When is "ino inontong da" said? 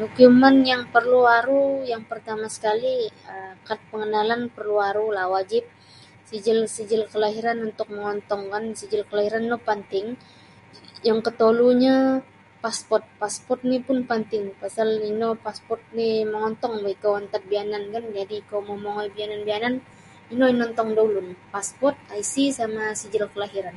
20.32-21.00